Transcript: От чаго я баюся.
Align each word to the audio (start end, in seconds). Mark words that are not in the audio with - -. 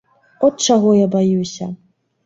От 0.47 0.65
чаго 0.69 0.89
я 1.03 1.07
баюся. 1.19 1.73